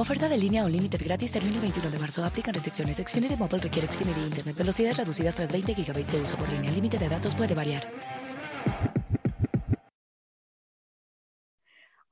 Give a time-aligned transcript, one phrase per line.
[0.00, 2.24] Oferta de línea o límite gratis termina el 21 de marzo.
[2.24, 2.96] Aplican restricciones.
[2.96, 4.56] Xfinity Mobile requiere Xfinity Internet.
[4.56, 6.70] Velocidades reducidas tras 20 GB de uso por línea.
[6.70, 7.82] El límite de datos puede variar.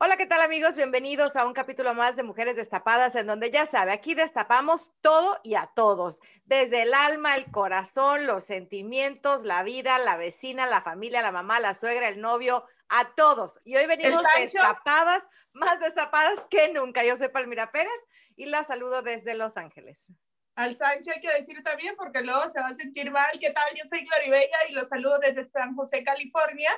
[0.00, 0.76] Hola, ¿qué tal amigos?
[0.76, 5.40] Bienvenidos a un capítulo más de Mujeres Destapadas, en donde ya sabe, aquí destapamos todo
[5.42, 10.82] y a todos, desde el alma, el corazón, los sentimientos, la vida, la vecina, la
[10.82, 13.60] familia, la mamá, la suegra, el novio, a todos.
[13.64, 17.04] Y hoy venimos destapadas, más destapadas que nunca.
[17.04, 20.06] Yo soy Palmira Pérez y la saludo desde Los Ángeles.
[20.54, 23.30] Al Sancho hay que decir también porque luego se va a sentir mal.
[23.40, 23.72] ¿Qué tal?
[23.76, 26.70] Yo soy Gloribella y los saludo desde San José, California.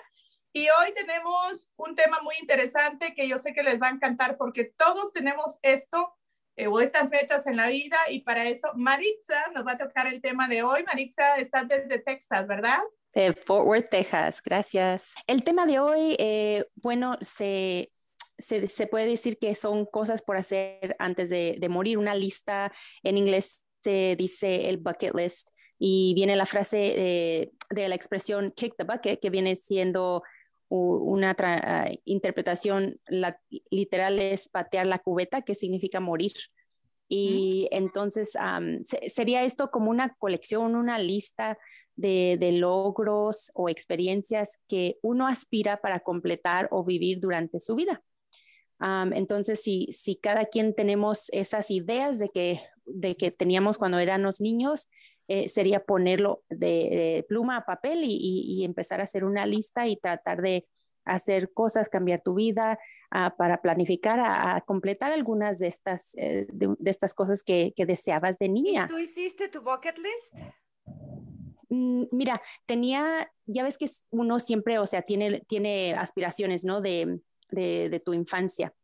[0.53, 4.37] Y hoy tenemos un tema muy interesante que yo sé que les va a encantar
[4.37, 6.15] porque todos tenemos esto
[6.57, 10.09] eh, o estas metas en la vida y para eso Maritza nos va a tocar
[10.09, 10.83] el tema de hoy.
[10.85, 12.81] Maritza, estás desde Texas, ¿verdad?
[13.15, 15.13] De Fort Worth, Texas, gracias.
[15.27, 17.93] El tema de hoy, eh, bueno, se,
[18.39, 21.99] se, se, puede decir que son cosas por hacer antes de, de morir.
[21.99, 22.73] Una lista
[23.03, 28.53] en inglés se dice el bucket list y viene la frase de, de la expresión
[28.53, 30.23] kick the bucket, que viene siendo
[30.69, 36.33] una uh, interpretación la, literal es patear la cubeta, que significa morir.
[37.09, 37.77] Y mm.
[37.77, 41.59] entonces um, se, sería esto como una colección, una lista
[41.97, 48.03] de, de, logros o experiencias que uno aspira para completar o vivir durante su vida.
[48.81, 53.99] Um, entonces, si, si cada quien tenemos esas ideas de que, de que teníamos cuando
[53.99, 54.89] éramos niños,
[55.29, 60.41] eh, sería ponerlo de, pluma a papel y, empezar a hacer una lista y tratar
[60.43, 60.67] de
[61.05, 62.81] hacer cosas, cambiar tu vida,
[63.11, 68.49] ah, para planificar, a, completar algunas de estas, eh, de, estas cosas que, deseabas de
[68.49, 68.87] niña.
[68.87, 70.37] ¿Y tú hiciste tu bucket list?
[71.71, 76.81] Mm, mira, tenía, ya ves que uno siempre, o sea, tiene, tiene aspiraciones, ¿no?
[76.81, 77.21] De,
[77.51, 78.75] de tu infancia.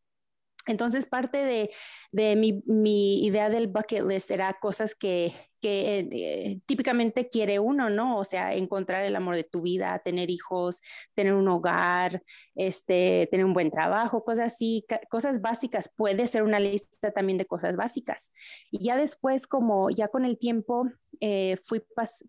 [0.66, 1.70] Entonces, parte de,
[2.10, 7.91] de mi, mi, idea del bucket list era cosas que, que eh, típicamente quiere uno,
[7.91, 8.19] ¿no?
[8.19, 10.83] O sea, encontrar el amor de tu vida, tener hijos,
[11.15, 12.22] tener un hogar,
[12.55, 15.91] este, tener un buen trabajo, cosas así, cosas básicas.
[15.97, 18.33] Puede ser una lista también de cosas básicas.
[18.71, 20.91] Y ya después, como ya con el tiempo,
[21.21, 21.83] eh, fui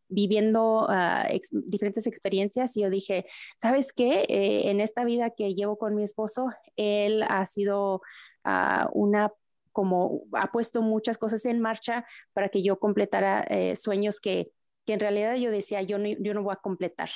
[0.08, 0.88] viviendo
[1.30, 3.26] ex diferentes experiencias y yo dije,
[3.58, 4.26] ¿sabes qué?
[4.30, 8.02] Eh, en esta vida que llevo con mi esposo, él ha sido
[8.46, 9.32] uh, una
[9.78, 14.50] como ha puesto muchas cosas en marcha para que yo completara eh, sueños que,
[14.88, 17.12] que, en realidad yo decía, yo no, yo no voy a completar.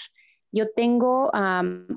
[0.52, 1.32] Yo tengo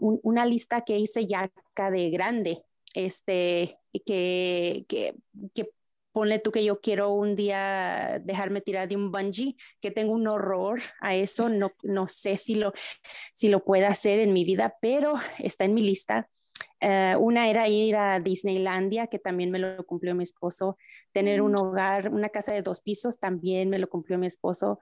[0.01, 2.63] una lista que hice ya acá de grande,
[2.95, 5.15] este, que, que,
[5.55, 5.69] que
[6.13, 10.27] ponle tú que yo quiero un día dejarme tirar de un bungee, que tengo un
[10.27, 12.73] horror a eso, no, no sé si lo,
[13.35, 16.31] si lo pueda hacer en mi vida, pero está en mi lista.
[16.87, 20.77] Eh, una era ir a Disneylandia, que también me lo cumplió mi esposo.
[21.13, 21.59] Tener un mm.
[21.59, 24.79] hogar, una casa de dos pisos, también me lo cumplió mi esposo.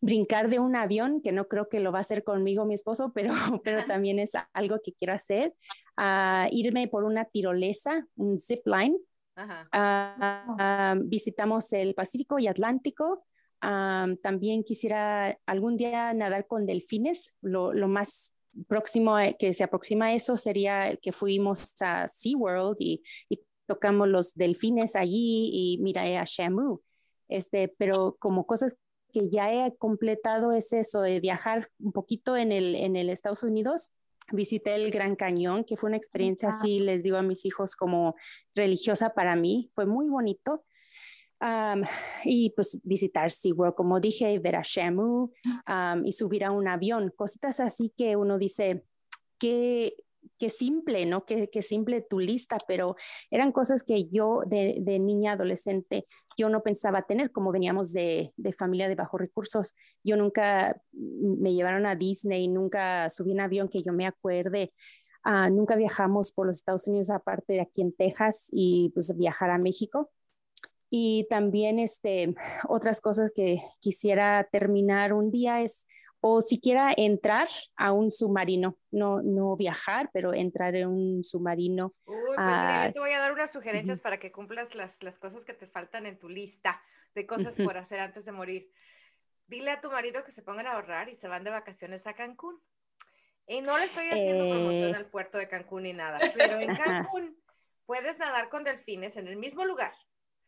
[0.00, 3.10] brincar de un avión, que no creo que lo va a hacer conmigo mi esposo,
[3.12, 3.32] pero,
[3.64, 5.54] pero también es algo que quiero hacer.
[5.98, 8.96] Uh, irme por una tirolesa, un zip line.
[9.36, 13.24] Uh, visitamos el Pacífico y Atlántico.
[13.60, 18.32] también quisiera algún día nadar con delfines, lo, lo más
[18.66, 24.34] próximo que se aproxima a eso sería que fuimos a SeaWorld y, y tocamos los
[24.34, 26.80] delfines allí y miré a Shamu.
[27.28, 28.76] Este, pero como cosas
[29.12, 33.42] que ya he completado es eso de viajar un poquito en el, en el Estados
[33.42, 33.90] Unidos.
[34.32, 38.14] Visité el Gran Cañón, que fue una experiencia así, les digo a mis hijos, como
[38.54, 39.70] religiosa para mí.
[39.74, 40.64] Fue muy bonito
[42.24, 45.30] y pues visitar SeaWorld, como dije, ver a Shamu
[46.04, 48.84] y subir a un avión, cositas así que uno dice,
[49.38, 49.94] ¿qué,
[50.38, 51.24] qué simple, ¿no?
[51.24, 52.96] Qué, simple tu lista, pero
[53.30, 56.06] eran cosas que yo de, de, niña, adolescente,
[56.36, 59.74] yo no pensaba tener, como veníamos de, de, familia de bajos recursos.
[60.02, 64.72] Yo nunca me llevaron a Disney, nunca subí un avión que yo me acuerde.
[65.22, 69.50] Ah, nunca viajamos por los Estados Unidos, aparte de aquí en Texas, y pues viajar
[69.50, 70.10] a México.
[70.90, 72.34] Y también este,
[72.68, 75.86] otras cosas que quisiera terminar un día es
[76.20, 81.94] o siquiera entrar a un submarino, no, no viajar, pero entrar en un submarino.
[82.04, 85.18] Uy, pues mira, yo te voy a dar unas sugerencias para que cumplas las, las,
[85.18, 86.82] cosas que te faltan en tu lista
[87.14, 88.70] de cosas por hacer antes de morir.
[89.46, 92.12] Dile a tu marido que se pongan a ahorrar y se van de vacaciones a
[92.12, 92.60] Cancún.
[93.46, 94.96] Y no le estoy haciendo promoción eh.
[94.96, 97.36] al puerto de Cancún ni nada, pero en Cancún
[97.86, 99.92] puedes nadar con delfines en el mismo lugar.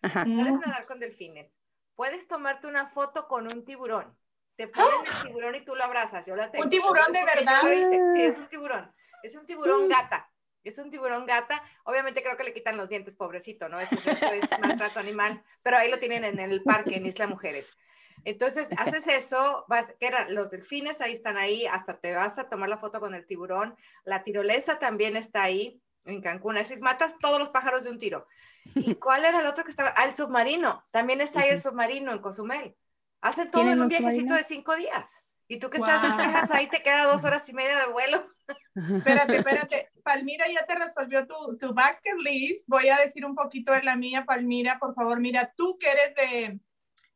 [0.03, 1.59] Puedes nadar con delfines.
[1.95, 4.17] Puedes tomarte una foto con un tiburón
[4.57, 6.27] te ponen el tiburón y tú lo abrazas.
[6.27, 6.65] Yo la tengo.
[6.65, 7.61] ¿Un tiburón de verdad?
[7.63, 8.95] Sí, es un tiburón.
[9.23, 10.31] Es un tiburón gata.
[10.65, 11.63] Es un tiburón gata.
[11.85, 13.81] Obviamente creo que le quitan los dientes, pobrecito, ¿no?
[13.81, 15.43] Eso, es maltrato animal.
[15.63, 17.77] Pero ahí lo tienen en el parque, en Isla Mujeres.
[18.25, 22.49] Entonces, haces eso, vas, que eran los delfines, ahí están ahí, hasta te vas a
[22.49, 23.77] tomar la foto con el tiburón.
[24.05, 26.57] La tirolesa también está ahí, en Cancún.
[26.57, 28.29] Así matas todos los pájaros de un tiro.
[28.75, 29.95] ¿Y cuál era el otro que estaba?
[29.97, 30.85] Ah, el submarino.
[30.91, 32.77] También está ahí el submarino en Cozumel.
[33.21, 35.23] Hacen todo en un viajecito de cinco días.
[35.49, 38.27] Y tú que estás en Texas, ahí te queda dos horas y media de vuelo.
[38.75, 39.91] Espérate, espérate.
[40.03, 42.67] Palmira ya te resolvió tu, tu bucket list.
[42.69, 45.21] Voy a decir un poquito de la mía, Palmira, por favor.
[45.21, 46.61] Mira, tú que eres de,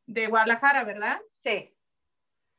[0.06, 1.18] de Guadalajara, ¿verdad?
[1.36, 1.74] Sí.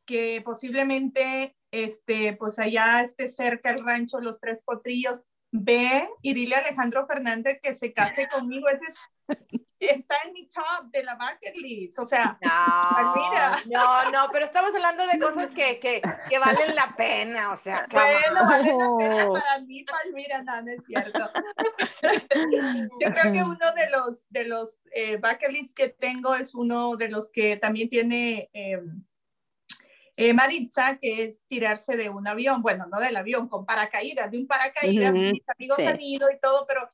[0.06, 5.22] Que posiblemente, este, pues allá esté cerca el rancho Los Tres Potrillos.
[5.52, 8.68] Ve y dile a Alejandro Fernández que se case conmigo.
[8.68, 8.98] Ese es
[9.80, 12.00] está en mi top de la bucket list.
[12.00, 16.96] O sea, no, no, no, pero estamos hablando de cosas que, que, que valen la
[16.96, 17.52] pena.
[17.52, 21.30] O sea, bueno, vale la pena para mí, Palmira, no, no es cierto.
[23.02, 26.96] Yo creo que uno de los, de los eh, bucket list que tengo es uno
[26.96, 28.50] de los que también tiene.
[28.54, 29.04] Em,
[30.18, 34.40] eh, Maritza, que es tirarse de un avión, bueno, no del avión, con paracaídas, de
[34.40, 36.92] un paracaídas, mis amigos han ido y todo, pero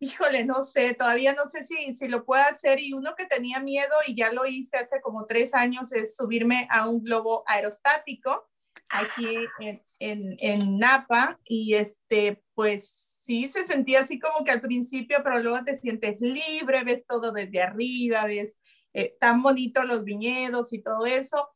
[0.00, 3.60] híjole, no sé, todavía no sé si, si lo puedo hacer y uno que tenía
[3.60, 8.48] miedo y ya lo hice hace como tres años es subirme a un globo aerostático
[8.88, 9.28] aquí
[9.60, 15.18] en, en, en Napa y este, pues sí se sentía así como que al principio,
[15.22, 18.58] pero luego te sientes libre, ves todo desde arriba, ves
[18.94, 21.48] eh, tan bonito los viñedos y todo eso.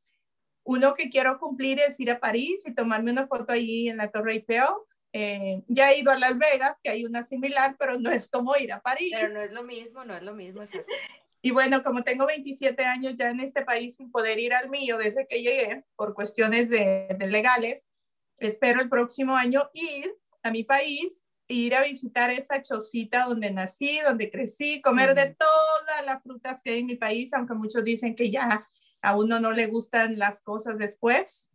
[0.66, 4.10] Uno que quiero cumplir es ir a París y tomarme una foto allí en la
[4.10, 4.64] Torre Eiffel
[5.18, 8.54] eh, ya he ido a Las Vegas, que hay una similar, pero no es como
[8.56, 9.14] ir a París.
[9.18, 10.62] Pero no es lo mismo, no es lo mismo.
[11.42, 14.98] Y bueno, como tengo 27 años ya en este país sin poder ir al mío
[14.98, 17.86] desde que llegué por cuestiones de, legales,
[18.38, 20.12] espero el próximo año ir
[20.42, 26.04] a mi país ir a visitar esa chocita donde nací, donde crecí, comer de todas
[26.04, 28.68] las frutas que hay en mi país, aunque muchos dicen que ya
[29.06, 31.50] a uno no le gustan las cosas después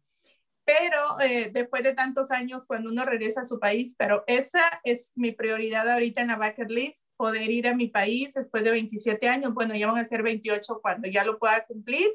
[0.63, 5.11] pero eh, después de tantos años, cuando uno regresa a su país, pero esa es
[5.15, 9.27] mi prioridad ahorita en la bucket list, poder ir a mi país después de 27
[9.27, 12.07] años, bueno, ya van a ser 28 cuando ya lo pueda cumplir,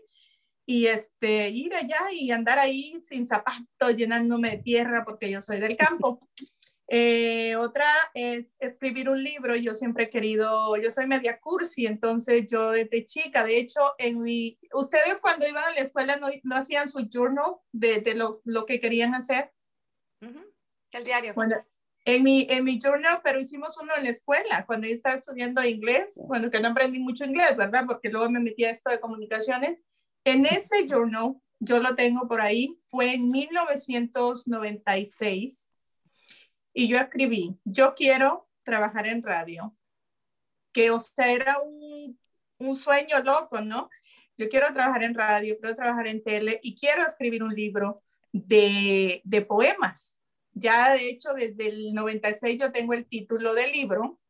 [0.65, 5.61] y este, ir allá y andar ahí sin zapatos, llenándome de tierra, porque yo soy
[5.61, 6.29] del campo.
[6.89, 9.57] Eh, otra es escribir un libro.
[9.57, 14.23] Yo siempre he querido, yo soy media cursi, entonces yo desde chica, de hecho, en
[14.23, 18.41] mi, ustedes cuando iban a la escuela no, no hacían su journal de, de lo,
[18.45, 19.53] lo, que querían hacer.
[20.21, 21.35] El diario.
[21.35, 21.57] Bueno,
[22.05, 25.65] en mi, en mi journal, pero hicimos uno en la escuela, cuando yo estaba estudiando
[25.65, 27.85] inglés, bueno, que no aprendí mucho inglés, ¿verdad?
[27.87, 29.81] Porque luego me metí a esto de comunicaciones.
[30.25, 35.66] En ese journal, yo lo tengo por ahí, fue en 1996
[36.79, 39.75] y yo escribí, yo quiero trabajar en radio,
[40.73, 42.21] que o era un,
[42.59, 43.89] un sueño loco, ¿no?
[44.37, 49.23] Yo quiero trabajar en radio, quiero trabajar en tele y quiero escribir un libro de,
[49.25, 50.19] de poemas.
[50.53, 54.21] Ya de hecho desde el 96 yo tengo el título del libro,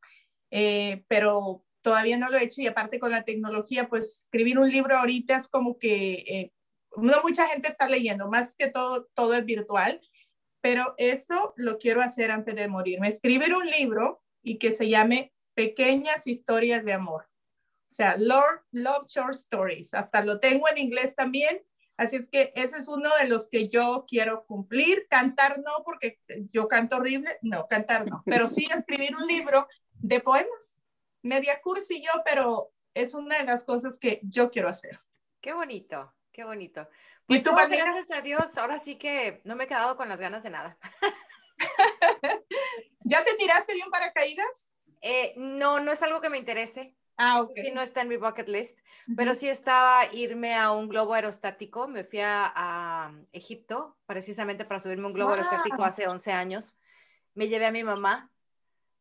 [0.52, 4.70] eh, pero todavía no lo he hecho y aparte con la tecnología, pues escribir un
[4.70, 6.52] libro ahorita es como que eh,
[6.96, 10.00] no mucha gente está leyendo, más que todo, todo es virtual
[10.66, 15.32] pero esto lo quiero hacer antes de morirme, escribir un libro y que se llame
[15.54, 17.28] Pequeñas Historias de Amor.
[17.88, 19.94] O sea, Lord Love Short Stories.
[19.94, 21.62] Hasta lo tengo en inglés también.
[21.96, 25.06] Así es que ese es uno de los que yo quiero cumplir.
[25.08, 26.18] Cantar no, porque
[26.50, 27.38] yo canto horrible.
[27.42, 28.24] No, cantar no.
[28.26, 30.78] Pero sí escribir un libro de poemas.
[31.22, 34.98] Media cursi yo, pero es una de las cosas que yo quiero hacer.
[35.40, 36.88] Qué bonito, qué bonito.
[37.26, 40.20] Pues ¿Y tú, gracias a Dios, ahora sí que no me he quedado con las
[40.20, 40.78] ganas de nada.
[43.00, 44.70] ¿Ya te tiraste de un paracaídas?
[45.02, 46.96] Eh, no, no es algo que me interese.
[47.16, 47.52] Ah, ok.
[47.54, 48.78] Sí, no está en mi bucket list,
[49.16, 51.88] pero sí estaba irme a un globo aerostático.
[51.88, 55.38] Me fui a, a Egipto precisamente para subirme un globo Wow.
[55.38, 56.76] aerostático hace 11 años.
[57.34, 58.30] Me llevé a mi mamá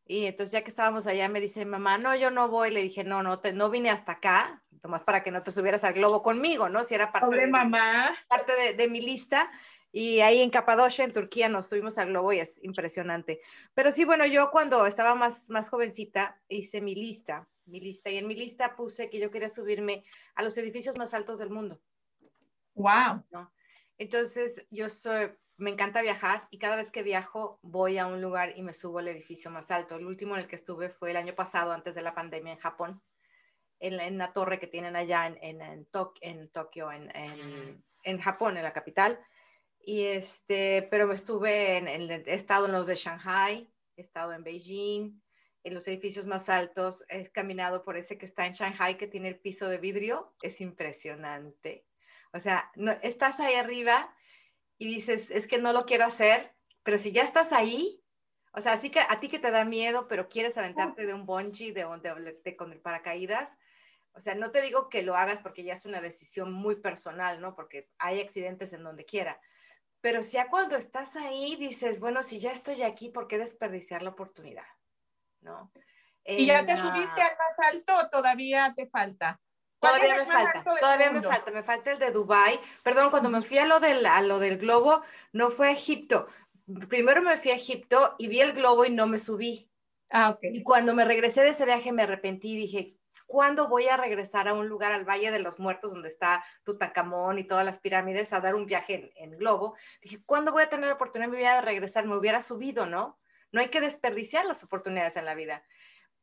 [0.06, 2.70] y entonces ya que estábamos allá me dice mamá, no, yo no voy.
[2.70, 5.84] Le dije, no, no, te, no vine hasta acá, nomás para que no te subieras
[5.84, 6.84] al globo conmigo, ¿no?
[6.84, 8.16] Si era parte, Pobre de, mamá.
[8.28, 9.50] parte de, de mi lista.
[9.92, 13.40] Y ahí en Capadocia, en Turquía, nos subimos al globo y es impresionante.
[13.72, 18.18] Pero sí, bueno, yo cuando estaba más, más jovencita hice mi lista, mi lista, y
[18.18, 20.04] en mi lista puse que yo quería subirme
[20.34, 21.80] a los edificios más altos del mundo.
[22.74, 23.24] Wow.
[23.96, 28.52] Entonces, yo soy, me encanta viajar y cada vez que viajo voy a un lugar
[28.54, 29.96] y me subo al edificio más alto.
[29.96, 32.58] El último en el que estuve fue el año pasado, antes de la pandemia, en
[32.58, 33.02] Japón,
[33.80, 37.10] en la, en la torre que tienen allá en, en, en, Tok- en Tokio, en,
[38.20, 39.18] Japón, en la capital.
[39.80, 45.20] Y este, pero estuve en, he estado en los de Shanghai, he estado en Beijing,
[45.62, 49.28] en los edificios más altos, he caminado por ese que está en Shanghai, que tiene
[49.28, 51.86] el piso de vidrio, es impresionante.
[52.32, 54.14] O sea, no, estás ahí arriba
[54.78, 58.02] y dices, es que no lo quiero hacer, pero si ya estás ahí,
[58.52, 61.26] o sea, así que a ti que te da miedo, pero quieres aventarte de un
[61.26, 63.56] bungee, de, un- de- de- con el paracaídas,
[64.16, 67.40] o sea, no te digo que lo hagas porque ya es una decisión muy personal,
[67.40, 67.54] ¿no?
[67.54, 69.38] Porque hay accidentes en donde quiera.
[70.00, 74.02] Pero si ya cuando estás ahí dices, bueno, si ya estoy aquí, ¿por qué desperdiciar
[74.02, 74.66] la oportunidad?
[75.40, 75.70] ¿No?
[76.24, 79.38] ¿Y ya te subiste al más alto o todavía te falta?
[79.78, 82.58] ¿Cuál Todavía me falta, todavía me falta, me falta el de Dubai.
[82.82, 86.26] Perdón, cuando me fui a lo del, a lo del globo, no fue a Egipto.
[86.88, 89.70] Primero me fui a Egipto y vi el globo y no me subí.
[90.10, 90.38] Ah, ok.
[90.42, 92.96] Y cuando me regresé de ese viaje me arrepentí y dije,
[93.26, 97.38] ¿cuándo voy a regresar a un lugar, al Valle de los Muertos, donde está Tutankamón
[97.38, 99.76] y todas las pirámides, a dar un viaje en, en globo?
[100.00, 102.06] Dije, ¿cuándo voy a tener la oportunidad en mi vida de regresar?
[102.06, 103.18] Me hubiera subido, ¿no?
[103.52, 105.64] No hay que desperdiciar las oportunidades en la vida.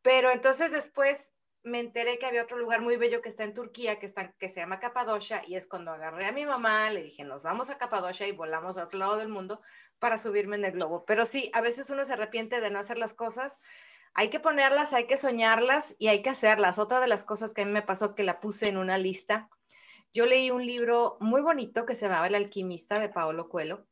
[0.01, 1.33] Pero entonces después
[1.63, 4.49] me enteré que había otro lugar muy bello que está en Turquía, que, está, que
[4.49, 7.77] se llama Capadocia, y es cuando agarré a mi mamá, le dije, nos vamos a
[7.77, 9.61] Capadocia y volamos a otro lado del mundo
[9.97, 11.05] para subirme en el globo.
[11.05, 13.59] Pero sí, a veces uno se arrepiente de no hacer las cosas.
[14.13, 16.77] Hay que ponerlas, hay que soñarlas y hay que hacerlas.
[16.77, 19.49] Otra de las cosas que a mí me pasó que la puse en una lista,
[20.13, 23.87] yo leí un libro muy bonito que se llamaba El alquimista de Paolo Coelho,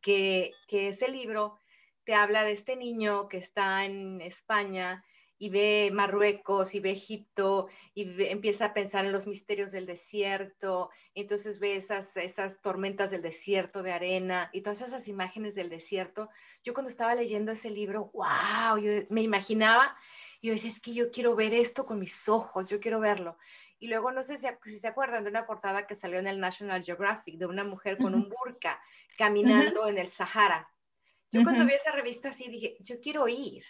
[0.00, 1.58] que, que ese libro
[2.04, 5.04] te habla de este niño que está en España
[5.40, 9.86] y ve Marruecos y ve Egipto y ve- empieza a pensar en los misterios del
[9.86, 15.70] desierto, entonces ve esas, esas tormentas del desierto de arena y todas esas imágenes del
[15.70, 16.28] desierto.
[16.62, 19.96] Yo cuando estaba leyendo ese libro, wow, yo me imaginaba,
[20.42, 23.38] y yo decía, es que yo quiero ver esto con mis ojos, yo quiero verlo.
[23.78, 26.38] Y luego no sé si, si se acuerdan de una portada que salió en el
[26.38, 28.78] National Geographic de una mujer con un burka
[29.16, 30.70] caminando en el Sahara.
[31.30, 31.68] Yo cuando Ujú.
[31.68, 33.64] vi esa revista así dije, yo quiero ir,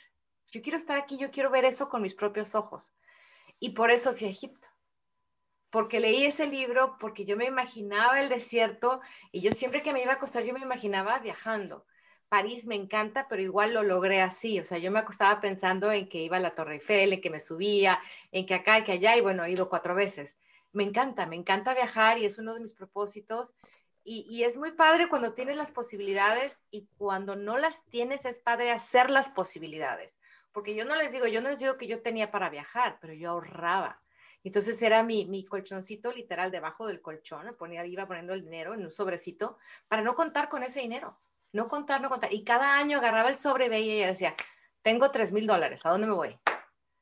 [0.51, 2.93] yo quiero estar aquí, yo quiero ver eso con mis propios ojos.
[3.59, 4.69] Y por eso fui a Egipto.
[5.71, 10.03] Porque leí ese libro, porque yo me imaginaba el desierto y yo siempre que me
[10.03, 11.87] iba a acostar, yo me imaginaba viajando.
[12.29, 14.59] París me encanta, pero igual lo logré así.
[14.59, 17.31] O sea, yo me acostaba pensando en que iba a la Torre Eiffel, en que
[17.31, 18.01] me subía,
[18.33, 20.37] en que acá, en que allá, y bueno, he ido cuatro veces.
[20.73, 23.55] Me encanta, me encanta viajar y es uno de mis propósitos.
[24.03, 28.39] Y, y es muy padre cuando tienes las posibilidades y cuando no las tienes es
[28.39, 30.19] padre hacer las posibilidades.
[30.53, 33.15] Porque yo no les digo, yo no les digo que yo tenía para viajar, pero
[33.15, 34.03] yo ahorraba.
[34.43, 38.83] Entonces era mi, mi colchoncito literal debajo del colchón, ponía, iba poniendo el dinero en
[38.83, 41.21] un sobrecito para no contar con ese dinero.
[41.53, 42.33] No contar, no contar.
[42.33, 44.35] Y cada año agarraba el sobre, veía y decía,
[44.83, 46.39] tengo tres mil dólares, ¿a dónde me voy?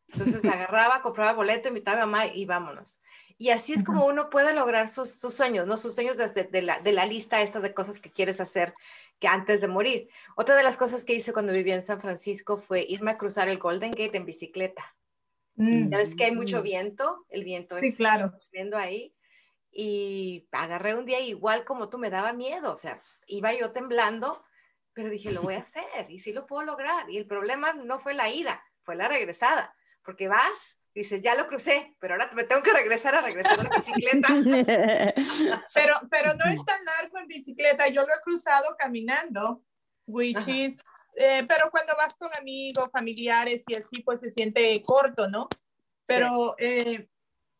[0.09, 3.00] Entonces agarraba, compraba boleto, invitaba a mamá y vámonos.
[3.37, 5.79] Y así es como uno puede lograr sus, sus sueños, ¿no?
[5.79, 8.75] Sus sueños desde de la, de la lista esta de cosas que quieres hacer
[9.21, 10.09] que antes de morir.
[10.37, 13.49] Otra de las cosas que hice cuando vivía en San Francisco fue irme a cruzar
[13.49, 14.97] el Golden Gate en bicicleta.
[15.57, 16.62] Mm, Ya ves que hay mucho Mm.
[16.62, 18.33] viento, el viento Sí, es claro.
[18.77, 19.15] ahí.
[19.71, 24.45] Y agarré un día igual como tú, me daba miedo, o sea, iba yo temblando,
[24.95, 27.11] pero dije, lo voy a hacer y sí lo puedo lograr.
[27.11, 29.75] Y el problema no fue la ida, fue la regresada,
[30.09, 33.65] porque vas, dices, ya lo crucé, pero ahora me tengo que regresar a regresar a
[33.65, 34.29] la bicicleta.
[35.75, 37.88] Pero, pero no es tan largo en bicicleta.
[37.88, 39.62] Yo lo he cruzado caminando,
[40.07, 40.50] which Ajá.
[40.50, 40.81] is,
[41.15, 45.50] eh, pero cuando vas con amigos, familiares y así, pues se siente corto, ¿no?
[46.07, 47.07] Pero, eh,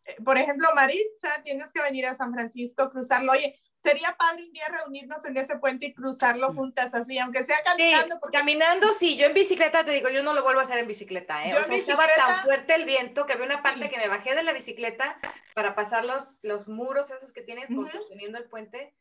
[0.07, 3.33] eh, por ejemplo, Maritza, tienes que venir a San Francisco, cruzarlo.
[3.33, 7.57] Oye, sería padre un día reunirnos en ese puente y cruzarlo juntas así, aunque sea
[7.57, 10.65] Sí, caminando, porque caminando, sí, yo en bicicleta te digo, yo no lo vuelvo a
[10.65, 11.53] hacer en bicicleta, ¿eh?
[11.53, 13.91] Yo o sea, estaba tan fuerte el viento que había una parte Sí.
[13.91, 15.19] que me bajé de la bicicleta
[15.55, 17.87] para pasar los, los muros esos que tienes Ujú.
[17.87, 18.95] sosteniendo el puente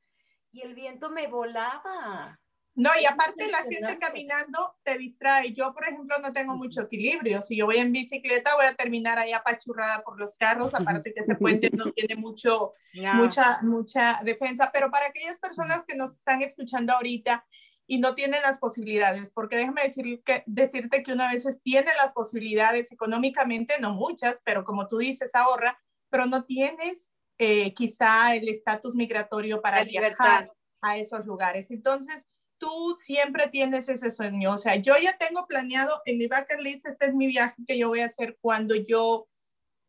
[0.52, 2.40] y el viento me volaba.
[2.78, 5.52] No, y aparte la gente caminando te distrae.
[5.52, 7.42] Yo, por ejemplo, no tengo mucho equilibrio.
[7.42, 10.76] Si yo voy en bicicleta, voy a terminar ahí apachurrada por los carros.
[10.76, 12.76] Aparte que ese puente no tiene mucho,
[13.16, 14.70] mucha, mucha defensa.
[14.72, 17.44] Pero para aquellas personas que nos están escuchando ahorita
[17.88, 22.12] y no tienen las posibilidades, porque déjame decir que, decirte que una veces tiene las
[22.12, 25.80] posibilidades económicamente, no muchas, pero como tú dices, ahorra,
[26.12, 31.72] pero no tienes eh, quizá el estatus migratorio para viajar a esos lugares.
[31.72, 32.28] Entonces,
[32.58, 34.54] tú siempre tienes ese sueño.
[34.54, 37.78] O sea, yo ya tengo planeado en mi bucket list, este es mi viaje que
[37.78, 39.28] yo voy a hacer cuando yo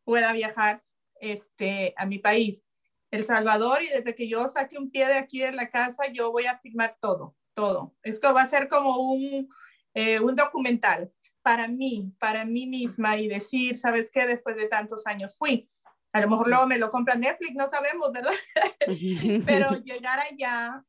[0.05, 0.83] pueda viajar
[1.21, 2.67] este, a mi país,
[3.11, 6.33] El Salvador, y desde que yo saque un pie de aquí de la casa, yo
[6.33, 7.93] voy a firmar todo todo.
[8.05, 9.49] Esto va a ser como un,
[9.93, 11.11] eh, un documental
[11.43, 14.29] para mí, para mí misma y decir, ¿sabes qué?
[14.29, 15.69] Después de tantos años fui.
[16.13, 18.31] A lo mejor luego me lo compra Netflix, no sabemos, ¿verdad?
[19.45, 20.85] Pero llegar allá,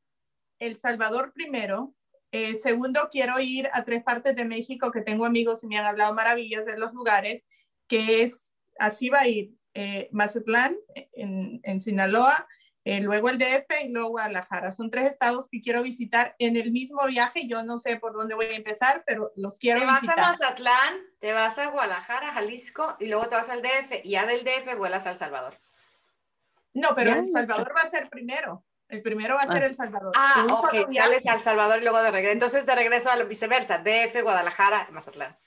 [0.60, 1.96] El Salvador primero.
[2.32, 5.86] Eh, segundo, quiero ir a tres partes de México que tengo amigos y me han
[5.86, 7.44] hablado maravillas de los lugares,
[7.88, 10.78] que es, así va a ir, eh, Mazatlán,
[11.14, 12.48] en, en Sinaloa,
[12.86, 14.72] eh, luego el DF y luego Guadalajara.
[14.72, 17.48] Son tres estados que quiero visitar en el mismo viaje.
[17.48, 20.16] Yo no sé por dónde voy a empezar, pero los quiero visitar.
[20.16, 24.04] Te vas a Mazatlán, te vas a Guadalajara, Jalisco y luego te vas al DF
[24.04, 25.60] y ya del DF vuelas a El Salvador.
[26.74, 28.66] No, pero El Salvador va a ser primero.
[28.90, 29.68] El primero va a ser ah.
[29.68, 30.12] El Salvador.
[30.16, 32.34] Ah, ok, sales a El Salvador y luego de regreso.
[32.34, 35.38] Entonces de regreso a la viceversa, DF, Guadalajara, Mazatlán.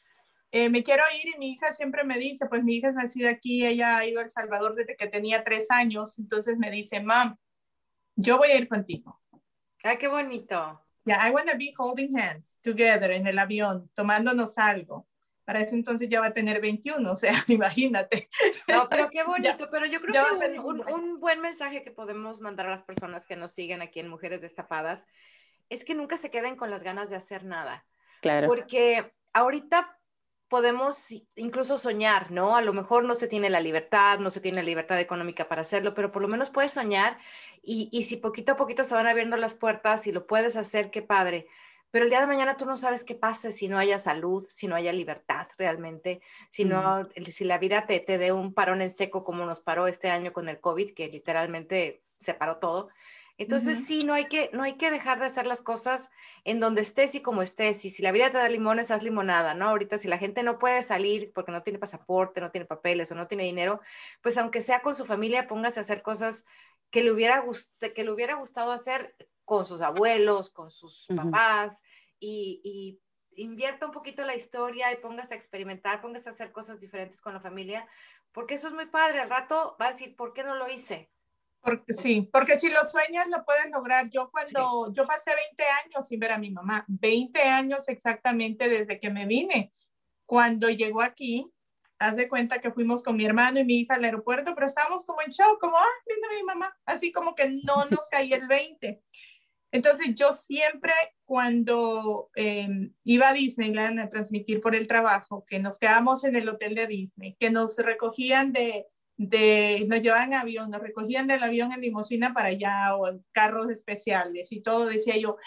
[0.52, 3.30] Eh, me quiero ir y mi hija siempre me dice, pues mi hija es nacida
[3.30, 7.00] aquí, ella ha ido a El Salvador desde que tenía tres años, entonces me dice,
[7.00, 7.37] mam,
[8.16, 9.18] yo voy a ir contigo.
[9.82, 10.80] Ay, qué bonito.
[11.04, 15.08] Yeah, I want to be holding hands together en el avión, tomándonos algo.
[15.44, 18.28] Para ese entonces ya va a tener 21, o sea, imagínate.
[18.68, 22.66] No, pero qué bonito, pero yo creo que un, un, buen mensaje que podemos mandar
[22.66, 25.04] a las personas que nos siguen aquí en Mujeres Destapadas
[25.68, 27.84] es que nunca se queden con las ganas de hacer nada.
[28.20, 28.46] Claro.
[28.46, 29.99] Porque ahorita
[30.52, 32.56] podemos incluso soñar, ¿no?
[32.56, 35.62] A lo mejor no se tiene la libertad, no se tiene la libertad económica para
[35.62, 37.16] hacerlo, pero por lo menos puedes soñar
[37.62, 40.90] y, y, si poquito a poquito se van abriendo las puertas y lo puedes hacer,
[40.90, 41.46] qué padre.
[41.92, 44.66] Pero el día de mañana tú no sabes qué pase si no haya salud, si
[44.66, 48.90] no haya libertad realmente, si, no, si la vida te, te dé un parón en
[48.90, 52.88] seco como nos paró este año con el COVID, que literalmente se paró todo.
[53.38, 56.11] Entonces, sí, no hay, que, no hay que dejar de hacer las cosas
[56.44, 57.85] en donde estés y como estés.
[57.85, 59.68] Y si la vida te da limones, haz limonada, ¿no?
[59.68, 63.14] Ahorita, si la gente no puede salir porque no tiene pasaporte, no tiene papeles o
[63.14, 63.81] no tiene dinero,
[64.20, 66.44] pues aunque sea con su familia, póngase a hacer cosas
[66.90, 67.42] que le hubiera,
[67.94, 69.14] que le hubiera gustado hacer
[69.53, 71.83] con sus abuelos, con sus papás
[72.19, 76.81] y, y invierta un poquito la historia y póngase a experimentar, póngase a hacer cosas
[76.81, 77.87] diferentes con la familia,
[78.33, 79.21] porque eso es muy padre.
[79.21, 81.11] Al rato va a decir, ¿por qué no lo hice?
[81.61, 84.09] Porque, sí, porque si lo sueñas lo puedes lograr.
[84.09, 88.99] Yo cuando, yo pasé 20 años sin ver a mi mamá, 20 años exactamente desde
[88.99, 89.71] que me vine.
[90.25, 91.53] Cuando llegó aquí,
[92.03, 95.07] haz de cuenta que fuimos con mi hermano y mi hija al aeropuerto, pero estábamos
[95.07, 98.37] como en shock, como, ah, viendo a mi mamá, así como que no nos caía
[98.37, 99.03] el 20.
[99.72, 100.92] Entonces yo siempre
[101.24, 106.48] cuando em, iba a Disneyland a transmitir por el trabajo, que nos quedamos en el
[106.48, 111.72] hotel de Disney, que nos recogían de, de, nos llevaban avión, nos recogían del avión
[111.72, 115.38] en limusina para allá o en carros especiales y todo, decía yo,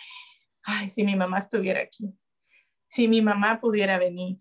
[0.63, 2.11] ay, si mi mamá estuviera aquí,
[2.88, 4.38] si mi mamá pudiera venir,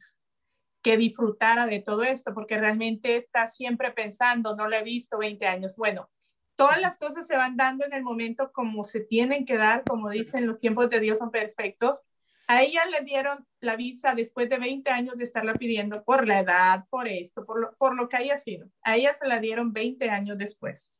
[0.82, 5.46] que disfrutara de todo esto, porque realmente está siempre pensando, no lo he visto 20
[5.46, 5.76] años.
[5.76, 6.10] Bueno,
[6.56, 10.10] todas las cosas se van dando en el momento como se tienen que dar, como
[10.10, 12.02] dicen, los tiempos de Dios son perfectos
[12.46, 16.40] a ella le dieron la visa después de 20 años de estarla pidiendo por la
[16.40, 18.68] edad, por esto, por lo, por lo que haya sido.
[18.82, 20.92] A ella se la dieron 20 años después.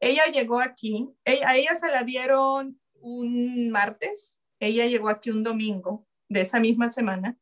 [0.00, 6.06] Ella llegó aquí, a ella se la dieron un martes, ella llegó aquí un domingo
[6.28, 7.36] de esa misma semana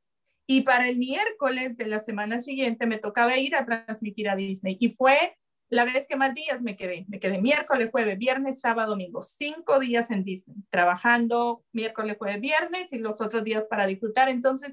[0.46, 4.76] y para el miércoles de la semana siguiente me tocaba ir a transmitir a Disney
[4.80, 5.37] y fue
[5.68, 9.79] la vez que más días me quedé, me quedé miércoles, jueves, viernes, sábado, domingo, cinco
[9.81, 14.29] días en Disney, trabajando miércoles, jueves, viernes y los otros días para disfrutar.
[14.29, 14.72] Entonces,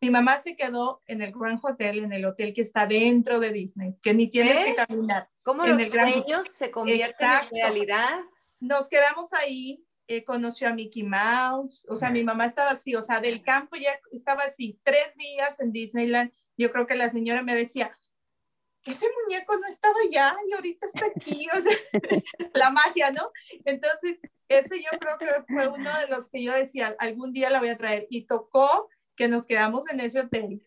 [0.00, 3.52] mi mamá se quedó en el Grand Hotel, en el hotel que está dentro de
[3.52, 5.30] Disney, que ni tienes que caminar.
[5.42, 8.20] ¿Cómo los sueños se convierten en realidad?
[8.60, 13.00] Nos quedamos ahí, eh, conoció a Mickey Mouse, o sea, mi mamá estaba así, o
[13.00, 16.30] sea, del campo ya estaba así, tres días en Disneyland.
[16.58, 17.90] Yo creo que la señora me decía,
[18.84, 21.76] ese muñeco no estaba allá y ahorita está aquí, o sea,
[22.54, 23.30] la magia, ¿no?
[23.64, 27.60] Entonces, ese yo creo que fue uno de los que yo decía, algún día la
[27.60, 30.62] voy a traer y tocó que nos quedamos en ese hotel.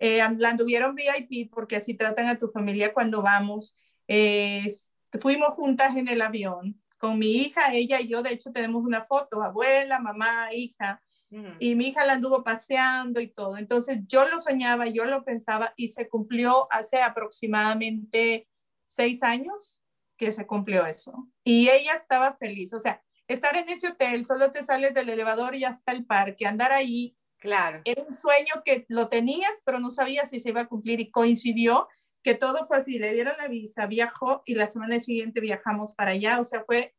[0.00, 3.76] Eh, la anduvieron VIP porque así tratan a tu familia cuando vamos.
[4.06, 4.72] Eh,
[5.20, 9.04] fuimos juntas en el avión, con mi hija, ella y yo, de hecho, tenemos una
[9.04, 13.58] foto, abuela, mamá, hija, y mi hija la anduvo paseando y todo.
[13.58, 18.48] Entonces yo lo soñaba, yo lo pensaba y se cumplió hace aproximadamente
[18.84, 19.82] seis años
[20.16, 21.28] que se cumplió eso.
[21.44, 25.54] Y ella estaba feliz, o sea, estar en ese hotel, solo te sales del elevador
[25.54, 27.16] y hasta el parque, andar ahí.
[27.36, 27.82] Claro.
[27.84, 31.10] Era un sueño que lo tenías, pero no sabías si se iba a cumplir y
[31.10, 31.88] coincidió
[32.22, 36.10] que todo fue así, le dieron la visa, viajó y la semana siguiente viajamos para
[36.12, 36.94] allá, o sea, fue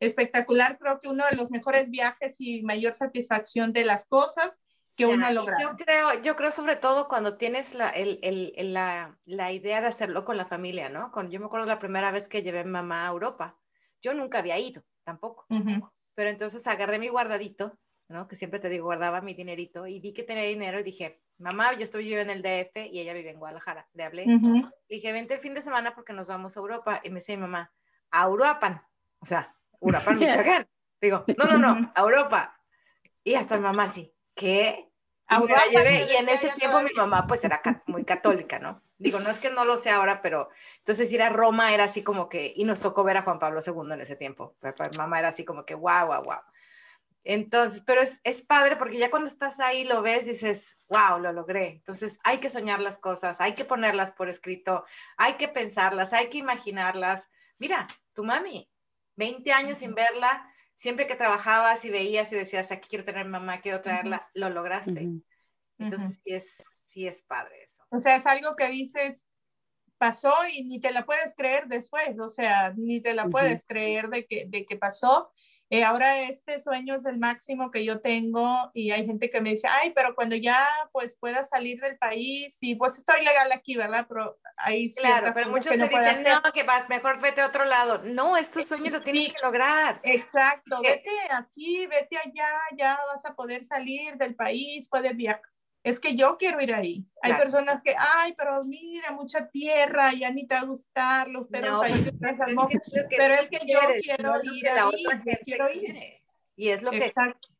[0.00, 4.58] espectacular, creo que uno de los mejores viajes y mayor satisfacción de las cosas
[4.96, 5.60] que uno ha logrado.
[5.60, 9.88] Yo creo, yo creo sobre todo cuando tienes la, el, el, la, la, idea de
[9.88, 11.10] hacerlo con la familia, ¿no?
[11.10, 13.58] Con, yo me acuerdo la primera vez que llevé a mamá a Europa,
[14.02, 15.46] yo nunca había ido tampoco,
[16.14, 17.76] pero entonces agarré mi guardadito,
[18.08, 18.28] ¿no?
[18.28, 21.72] Que siempre te digo, guardaba mi dinerito y vi que tenía dinero y dije, mamá,
[21.74, 25.12] yo estoy viviendo en el DF y ella vive en Guadalajara, le hablé, y dije,
[25.12, 27.72] vente el fin de semana porque nos vamos a Europa, y me dice mi mamá,
[28.10, 30.66] a Europa, o sea, Uruapan, Michoacán.
[31.00, 32.58] Digo, no, no, no, a Europa.
[33.22, 34.90] Y hasta mi mamá sí, ¿qué?
[35.70, 38.82] Y, y en ese tiempo mi mamá pues era muy católica, ¿no?
[38.98, 42.02] Digo, no es que no lo sea ahora, pero entonces ir a Roma era así
[42.02, 44.56] como que, y nos tocó ver a Juan Pablo II en ese tiempo.
[44.60, 46.40] Pero mi mamá era así como que, guau, guau, guau.
[47.24, 51.32] Entonces, pero es, es, padre porque ya cuando estás ahí lo ves, dices, wow, lo
[51.32, 51.68] logré.
[51.68, 54.84] Entonces hay que soñar las cosas, hay que ponerlas por escrito,
[55.16, 57.28] hay que pensarlas, hay que imaginarlas.
[57.58, 58.70] Mira, tu mami
[59.16, 63.60] 20 años sin verla, siempre que trabajabas y veías y decías, aquí quiero tener mamá,
[63.60, 65.08] quiero traerla, lo lograste.
[65.78, 67.82] Entonces sí, es, sí es padre eso.
[67.90, 69.28] O sea, es algo que dices,
[69.98, 74.08] pasó y ni te la puedes creer después, o sea, ni te la puedes creer
[74.08, 75.32] de que, de que pasó
[75.74, 79.50] eh, ahora este sueño es el máximo que yo tengo y hay gente que me
[79.50, 83.76] dice, ay, pero cuando ya pues pueda salir del país y pues estoy legal aquí,
[83.76, 84.06] ¿verdad?
[84.08, 88.00] Pero ahí Claro, pero muchos te dicen, no, que mejor vete a otro lado.
[88.04, 90.00] No, estos sueños lo tienes que lograr.
[90.04, 95.42] Exacto, vete aquí, vete allá, ya vas a poder salir del país, puedes viajar
[95.84, 97.06] es que yo quiero ir ahí.
[97.20, 101.46] Hay personas que, ay, pero mira, mucha tierra, ya ni te va a gustar, los
[101.46, 105.94] perros ahí pero, es que, yo quiero ir la otra gente quiero ir.
[106.56, 107.12] Y es lo que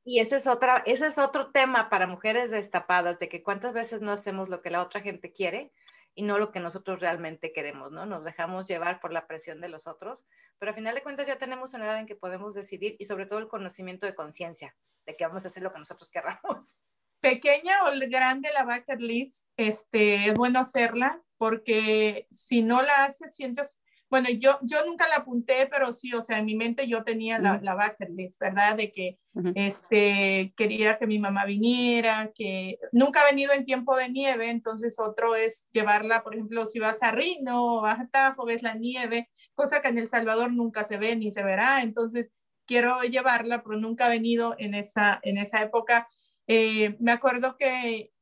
[0.06, 4.00] y ese es otra ese es otro tema para mujeres destapadas de que cuántas veces
[4.00, 5.72] no hacemos lo que la otra gente quiere
[6.14, 8.06] y no lo que nosotros realmente queremos, ¿no?
[8.06, 10.26] Nos dejamos llevar por la presión de los otros,
[10.58, 13.26] pero al final de cuentas ya tenemos una edad en que podemos decidir y sobre
[13.26, 16.76] todo el conocimiento de conciencia de que vamos a hacer lo que nosotros querramos
[17.24, 23.34] pequeña o grande la bucket list, este, es bueno hacerla porque si no la haces,
[23.34, 27.02] sientes, bueno, yo, yo nunca la apunté, pero sí, o sea, en mi mente yo
[27.02, 28.76] tenía la, la bucket list, ¿verdad?
[28.76, 29.18] De que
[29.54, 34.96] este, quería que mi mamá viniera, que nunca ha venido en tiempo de nieve, entonces
[34.98, 38.74] otro es llevarla, por ejemplo, si vas a Rino o vas a Tajo, ves la
[38.74, 42.30] nieve, cosa que en El Salvador nunca se ve ni se verá, entonces
[42.66, 46.06] quiero llevarla, pero nunca ha venido en esa, en esa época.
[46.46, 48.12] Eh, me acuerdo que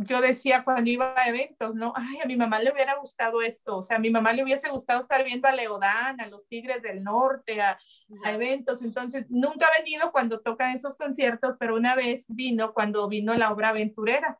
[0.00, 1.92] yo decía cuando iba a eventos, ¿no?
[1.96, 4.70] Ay, a mi mamá le hubiera gustado esto, o sea, a mi mamá le hubiese
[4.70, 7.78] gustado estar viendo a Leodán, a los Tigres del Norte, a,
[8.26, 13.34] eventos, entonces nunca ha venido cuando tocan esos conciertos, pero una vez vino cuando vino
[13.34, 14.38] la obra aventurera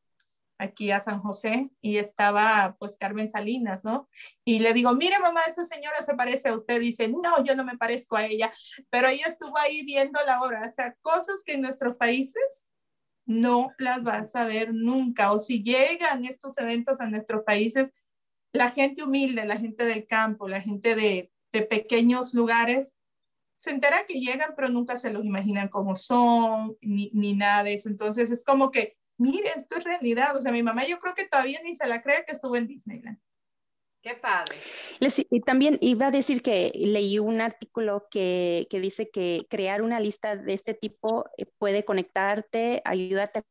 [0.58, 4.08] aquí a San José y estaba pues Carmen Salinas, ¿no?
[4.44, 6.80] Y le digo, mire mamá, esa señora se parece a usted.
[6.80, 8.52] Dice, no, yo no me parezco a ella,
[8.90, 12.68] pero ella estuvo ahí viendo la obra, o sea, cosas que en nuestros países
[13.28, 15.32] no las vas a ver nunca.
[15.32, 17.92] O si llegan estos eventos a nuestros países,
[18.52, 21.30] la gente humilde, la gente del campo, la gente de,
[21.68, 22.96] pequeños lugares,
[23.58, 27.74] se entera que llegan, pero nunca se los imaginan cómo son, ni, ni, nada de
[27.74, 27.88] eso.
[27.88, 30.34] Entonces es como que, mire, esto es realidad.
[30.36, 32.66] O sea, mi mamá yo creo que todavía ni se la cree que estuvo en
[32.66, 33.18] Disneyland.
[34.02, 34.56] Qué padre.
[35.30, 39.98] y también iba a decir que leí un artículo que, que, dice que crear una
[39.98, 43.42] lista de este tipo eh, puede conectarte, ayudarte a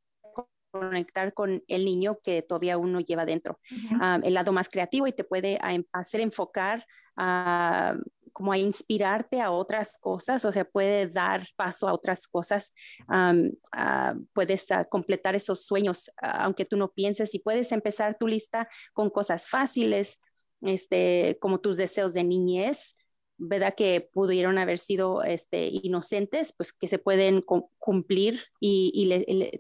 [0.71, 3.59] conectar con el niño que todavía uno lleva dentro,
[3.99, 5.59] ah, el lado más creativo y te puede
[5.91, 7.95] hacer enfocar a
[8.37, 12.71] como a inspirarte a otras cosas, o sea, puede dar paso a otras cosas,
[14.31, 19.09] puedes ah, completar esos sueños, aunque tú no pienses, y puedes empezar tu lista con
[19.09, 20.19] cosas fáciles,
[20.61, 22.95] este, como tus deseos de niñez,
[23.37, 23.75] ¿verdad?
[23.75, 27.43] Que pudieron haber sido este, inocentes, pues que se pueden
[27.77, 29.07] cumplir y,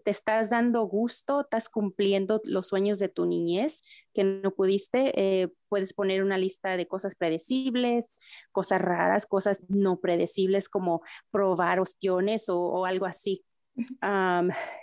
[0.03, 3.81] te estás dando gusto, estás cumpliendo los sueños de tu niñez
[4.13, 8.09] que no pudiste, eh, puedes poner una lista de cosas predecibles,
[8.51, 13.43] cosas raras, cosas no predecibles como probar ostiones o, algo así.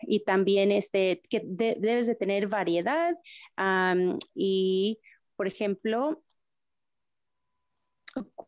[0.03, 3.17] y también este, que debes de tener variedad
[4.37, 5.01] y
[5.37, 6.23] por ejemplo,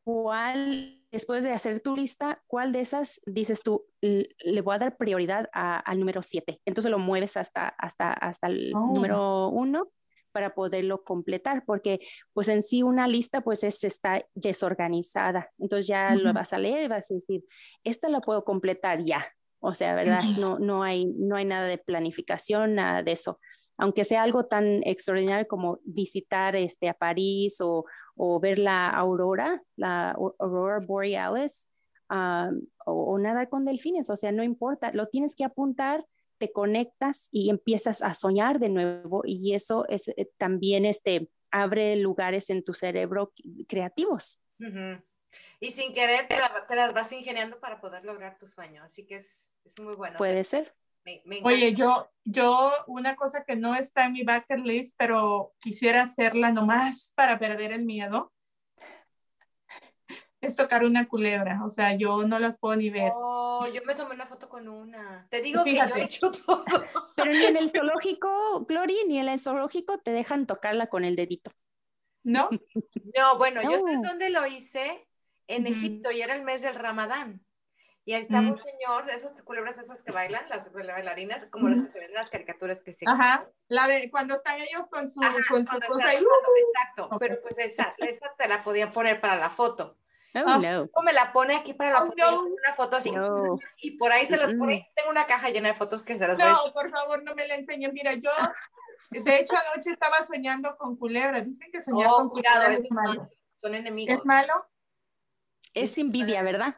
[0.05, 4.96] cuál después de hacer tu lista, ¿cuál de esas dices tú, le voy a dar
[4.96, 6.61] prioridad al número 7?
[6.64, 8.92] Entonces lo mueves hasta, hasta, hasta el Oh.
[8.94, 9.88] número 1
[10.33, 12.01] para poderlo completar, porque
[12.35, 15.51] pues en sí una lista pues es, está desorganizada.
[15.59, 16.35] Entonces ya lo Ujú.
[16.35, 17.42] vas a leer y vas a decir,
[17.85, 19.27] esta la puedo completar ya.
[19.61, 20.22] O sea, ¿verdad?
[20.38, 23.40] No, no, hay, no hay nada de planificación, nada de eso.
[23.79, 27.85] Aunque sea algo tan extraordinario como visitar este, a París o,
[28.15, 31.69] o ver la aurora, la au- aurora borealis,
[32.11, 36.07] um, o, o nadar con delfines, o sea, no importa, lo tienes que apuntar,
[36.39, 41.97] te conectas y empiezas a soñar de nuevo y eso es eh, también este abre
[41.97, 43.33] lugares en tu cerebro
[43.69, 44.41] creativos.
[45.61, 48.83] Y sin querer te, la- te las vas ingeniando para poder lograr tu sueño.
[48.83, 50.17] Así que es, es muy bueno.
[50.19, 50.75] Puede ser.
[51.07, 51.49] Me- me encanta.
[51.49, 56.51] Oye, yo, yo, una cosa que no está en mi bucket list, pero quisiera hacerla
[56.51, 58.33] nomás para perder el miedo,
[60.40, 61.64] es tocar una culebra.
[61.64, 63.12] O sea, yo no las puedo ni ver.
[63.14, 65.29] Oh, yo me tomé una foto con una.
[65.31, 66.64] Te digo que yo he hecho todo.
[67.16, 71.14] Pero ni en el zoológico, Glory, ni en el zoológico te dejan tocarla con el
[71.14, 71.53] dedito.
[72.25, 72.51] ¿No?
[73.16, 75.09] No, bueno, yo sé dónde lo hice,
[75.47, 75.66] en.
[75.66, 77.45] Egipto, y era el mes del Ramadán.
[78.09, 78.51] Y ahí estaba Mm.
[78.51, 81.99] un señor, de esas culebras de esas que bailan, las bailarinas, como las que se
[81.99, 83.51] ven en las caricaturas que se Ajá.
[83.66, 86.25] La de cuando están ellos con su, Ajá, con su cuando cosa están ahí.
[86.25, 87.16] tocando, exacto, Ok.
[87.19, 89.99] pero pues esa, esa te la podían poner para la foto.
[90.37, 90.59] Oh, Ah.
[90.59, 90.88] no.
[90.92, 92.31] ¿Cómo me la pone aquí para la Oh, foto?
[92.31, 92.42] No.
[92.45, 93.11] una foto así.
[93.11, 93.59] No.
[93.79, 96.37] Y por ahí se por ahí tengo una caja llena de fotos que se las
[96.37, 97.92] voy a No, por favor, no me la enseñen.
[97.92, 98.31] Mira, yo,
[99.11, 101.45] de hecho, anoche estaba soñando con culebras.
[101.45, 103.31] Dicen que soñar Oh, con cuidado, culebras es malo.
[103.62, 104.19] Son enemigos.
[104.19, 104.66] ¿Es malo?
[105.75, 106.77] Es envidia, ¿verdad?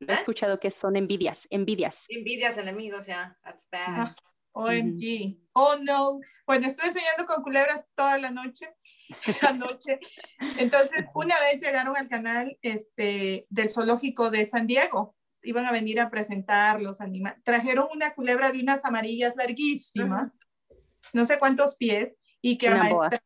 [0.00, 2.04] He escuchado que son envidias, envidias.
[2.08, 3.36] Envidias, enemigos, ya.
[3.42, 4.14] That's bad.
[4.52, 5.36] OMG.
[5.52, 6.20] Oh, no.
[6.46, 8.68] Bueno, estuve soñando con culebras toda la noche,
[9.42, 9.98] anoche.
[10.58, 15.16] Entonces, una vez llegaron al canal este, del zoológico de San Diego.
[15.42, 17.42] Iban a venir a presentar los animales.
[17.44, 20.32] Trajeron una culebra de unas amarillas larguísimas,
[21.12, 23.22] no sé cuántos pies, y que amaestraron.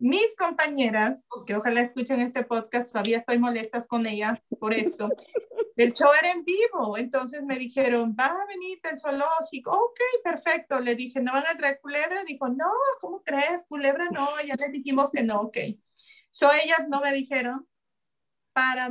[0.00, 5.08] Mis compañeras, que ojalá escuchen este podcast, todavía estoy molestas con ellas por esto.
[5.76, 9.70] El show era en vivo, entonces me dijeron, va a venir del zoológico.
[9.70, 10.78] Ok, perfecto.
[10.78, 12.22] Le dije, ¿no van a traer culebra?
[12.24, 12.70] Dijo, no,
[13.00, 13.64] ¿cómo crees?
[13.66, 15.56] Culebra no, ya les dijimos que no, ok.
[16.28, 17.66] So ellas no me dijeron
[18.52, 18.90] para,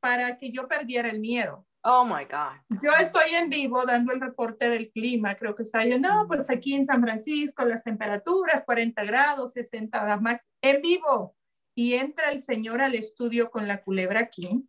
[0.00, 1.66] para que yo perdiera el miedo.
[1.82, 2.60] Oh my God.
[2.82, 6.50] Yo estoy en vivo dando el reporte del clima, creo que está yo, no, pues
[6.50, 11.36] aquí en San Francisco las temperaturas 40 grados, 60 max, en vivo.
[11.74, 14.68] Y entra el señor al estudio con la culebra aquí.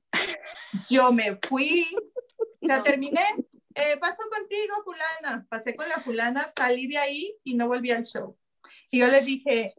[0.90, 1.88] Yo me fui,
[2.62, 2.84] ya No.
[2.84, 3.22] terminé.
[3.76, 5.46] Eh, paso contigo, fulana.
[5.50, 8.38] Pasé con la fulana, salí de ahí y no volví al show.
[8.90, 9.74] Y yo les dije,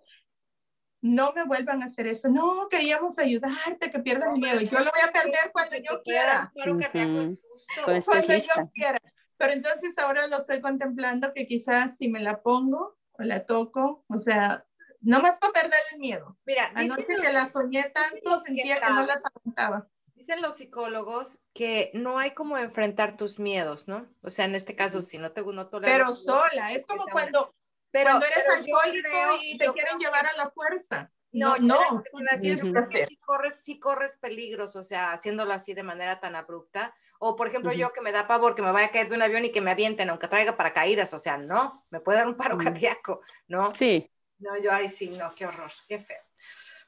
[1.02, 2.28] no me vuelvan a hacer eso.
[2.28, 4.60] No, queríamos ayudarte, que pierdas el miedo.
[4.60, 9.00] Yo lo voy a perder cuando yo quiera cuando yo quiera.
[9.36, 14.04] Pero entonces ahora lo estoy contemplando que quizás si me la pongo o la toco,
[14.08, 14.64] o sea,
[15.00, 16.38] no más para perder el miedo.
[16.46, 19.88] Mira, Anoche dicen, que la los, soñé tanto, sentía que que no las aguantaba.
[20.14, 24.08] dicen los psicólogos que no hay como enfrentar tus miedos, ¿no?
[24.22, 27.52] O sea, en este caso, si no te no toleras Pero sola, es como cuando,
[27.92, 31.10] pero, cuando eres pero alcohólico y te quieren llevar a la fuerza.
[31.30, 35.52] No, No, no, decir, tienes yo que sí corres, sí corres peligros, o sea, haciéndolo
[35.52, 36.94] así de manera tan abrupta.
[37.18, 39.22] O, por ejemplo, yo que me da pavor que me vaya a caer de un
[39.22, 42.36] avión y que me avienten, aunque traiga paracaídas, o sea, no, me puede dar un
[42.36, 43.72] paro cardíaco, ¿no?
[43.74, 46.18] Sí, No, yo ahí sí, no, qué horror, qué feo.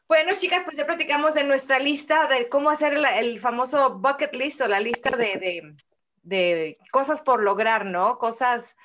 [0.08, 4.34] Bueno, chicas, pues ya platicamos de nuestra lista de cómo hacer el, el famoso bucket
[4.34, 5.76] list o la lista de, de-
[6.22, 8.18] de cosas por lograr, ¿no?
[8.18, 8.76] Cosas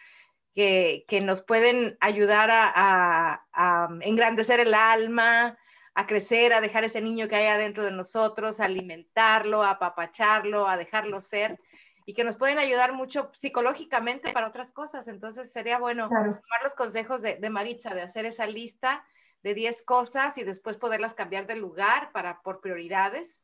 [0.59, 5.57] que, que nos pueden ayudar a, a- a engrandecer el alma,
[5.95, 10.67] a crecer, a dejar ese niño que hay adentro de nosotros, a alimentarlo, a apapacharlo,
[10.67, 11.57] a dejarlo ser
[12.05, 15.07] y que nos pueden ayudar mucho psicológicamente para otras cosas.
[15.07, 16.31] Entonces sería bueno Claro.
[16.33, 19.05] tomar los consejos de, de Maritza, de hacer esa lista
[19.41, 23.41] de 10 cosas y después poderlas cambiar de lugar para por prioridades.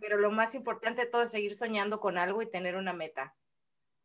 [0.00, 3.34] Pero lo más importante de todo es seguir soñando con algo y tener una meta.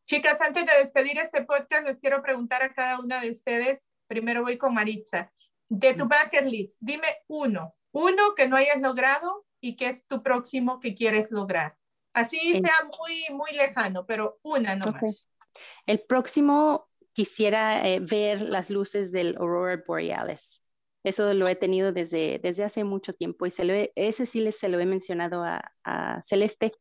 [0.08, 3.88] Chicas, antes de despedir este podcast, les quiero preguntar a cada una de ustedes.
[4.08, 5.32] Primero voy con Maritza.
[5.70, 10.22] De tu bucket list, dime uno, uno que no hayas logrado y que es tu
[10.22, 11.78] próximo que quieres lograr.
[12.14, 15.02] Así sea muy, muy lejano, pero una nomás.
[15.02, 15.54] Ok.
[15.86, 20.62] el próximo quisiera eh, ver las luces del Aurora Borealis.
[21.06, 24.42] Eso lo he tenido desde, desde hace mucho tiempo y se lo he- ese sí
[24.42, 26.74] les, se lo he mencionado a, a Celeste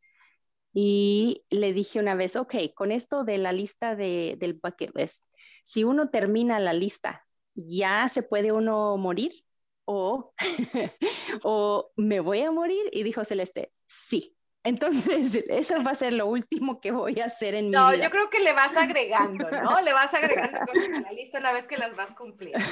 [0.72, 5.24] y le dije una vez, ok, con esto de la lista de, del bucket list,
[5.64, 9.32] si uno termina la lista, ¿ya se puede uno morir?
[9.84, 10.32] O,
[11.42, 12.82] o me voy a morir?
[12.92, 17.54] Y dijo Celeste, sí, Entonces, eso va a ser lo último que voy a hacer
[17.54, 18.04] en no, mi vida.
[18.04, 19.80] yo creo que le vas agregando, ¿no?
[19.80, 22.64] Le vas agregando cosas a la lista una vez que las vas cumpliendo.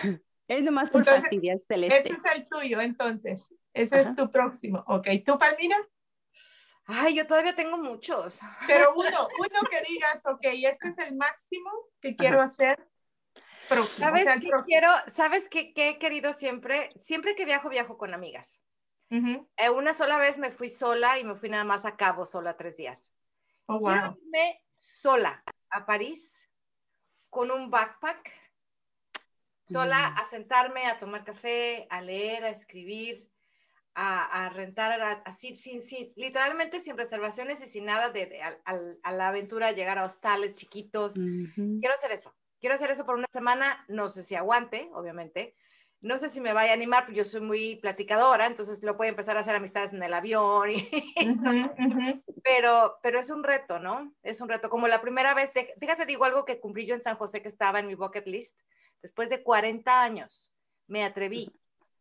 [0.46, 1.98] Es nomás por Entonces, fastidiar, Celeste.
[1.98, 3.52] Ese es el tuyo, entonces.
[3.74, 4.16] Ese es Ajá.
[4.16, 4.82] tu próximo.
[4.86, 5.76] Ok, ¿tú, Palmira?
[6.88, 8.40] Ay, yo todavía tengo muchos.
[8.66, 11.70] Pero uno, uno que digas, ok, este es el máximo
[12.00, 12.88] que quiero hacer.
[13.68, 14.88] Próximo, o ¿Sabes sea, el qué quiero?
[15.06, 16.88] ¿Sabes qué, qué he querido siempre?
[16.98, 18.60] Siempre que viajo, viajo con amigas.
[19.10, 19.48] Ujú.
[19.58, 22.56] Eh, una sola vez me fui sola y me fui nada más a Cabo sola
[22.56, 23.12] tres días.
[23.66, 24.18] Oh, Quiero wow.
[24.22, 26.48] irme sola a París
[27.28, 28.32] con un backpack,
[29.64, 30.18] sola Mm.
[30.18, 33.30] a sentarme, a tomar café, a leer, a escribir,
[34.00, 38.40] a, a rentar, a- así, sin, sin, literalmente sin reservaciones y sin nada de, de-
[38.40, 41.16] al- a la aventura, llegar a hostales chiquitos.
[41.16, 41.80] Ujú.
[41.80, 42.32] Quiero hacer eso.
[42.60, 43.84] Quiero hacer eso por una semana.
[43.88, 45.56] No sé si aguante, obviamente.
[46.00, 49.10] No sé si me vaya a animar, porque yo soy muy platicadora, entonces lo puedo
[49.10, 50.76] empezar a hacer amistades en el avión y,
[51.26, 52.22] Ujú, ujú.
[52.44, 54.14] pero, pero es un reto, ¿no?
[54.22, 54.70] Es un reto.
[54.70, 57.48] Como la primera vez, de- déjate digo algo que cumplí yo en San José que
[57.48, 58.56] estaba en mi bucket list.
[59.02, 60.52] Después de 40 años,
[60.86, 61.52] me atreví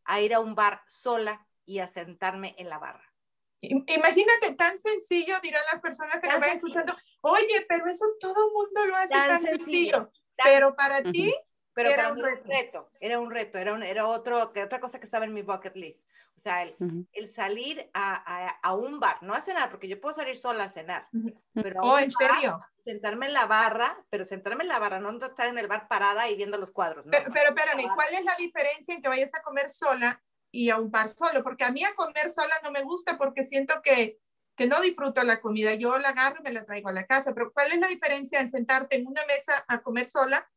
[0.05, 3.13] a ir a un bar sola y a sentarme en la barra.
[3.61, 8.47] Imagínate, tan sencillo, dirán las personas que Tan nos van escuchando, oye, pero eso todo
[8.47, 10.11] el mundo lo hace Tan tan, sencillo, sencillo.
[10.35, 11.33] tan Pero para ti,
[11.73, 12.49] Pero Era para un mí era un reto.
[12.49, 15.43] reto, era un reto, era, un- era otro, que otra cosa que estaba en mi
[15.43, 16.07] bucket list.
[16.35, 17.05] O sea, el, Ujú.
[17.13, 20.63] el salir a, a- a un bar, no a cenar, porque yo puedo salir sola
[20.63, 21.39] a cenar, Ujú.
[21.53, 22.59] pero a oh, en bar, serio.
[22.79, 26.27] sentarme en la barra, pero sentarme en la barra, no estar en el bar parada
[26.29, 27.05] y viendo los cuadros.
[27.05, 27.93] No, Pero, pero espérame.
[27.93, 30.19] ¿cuál es la diferencia en que vayas a comer sola
[30.57, 31.43] y a un bar solo?
[31.43, 34.19] Porque a mí a comer sola no me gusta porque siento que,
[34.55, 35.73] que no disfruto la comida.
[35.75, 37.33] Yo la agarro y me la traigo a la casa.
[37.33, 40.49] Pero ¿cuál es la diferencia en sentarte en una mesa a comer sola